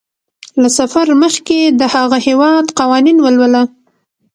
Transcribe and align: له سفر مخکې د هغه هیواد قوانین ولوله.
له 0.61 0.69
سفر 0.79 1.07
مخکې 1.23 1.59
د 1.79 1.81
هغه 1.95 2.17
هیواد 2.27 2.65
قوانین 2.79 3.17
ولوله. 3.21 3.63